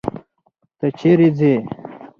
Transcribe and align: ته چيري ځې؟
ته 0.79 0.87
چيري 0.99 1.29
ځې؟ 1.37 1.53